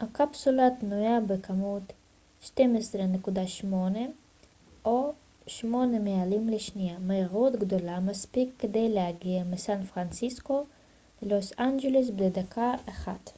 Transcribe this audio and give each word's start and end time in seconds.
הקפסולה 0.00 0.62
תנוע 0.80 1.20
בכ-12.8 1.20 2.98
ק 3.22 3.28
מ 3.64 3.74
או 4.84 5.12
8 5.46 5.98
מיילים 5.98 6.48
לשנייה 6.48 6.98
מהירות 6.98 7.52
גדולה 7.52 8.00
מספיק 8.00 8.48
כדי 8.58 8.88
להגיע 8.88 9.44
מסן 9.44 9.84
פרנסיסקו 9.84 10.64
ללוס 11.22 11.52
אנג'לס 11.60 12.10
בדקה 12.10 12.74
אחת 12.88 13.30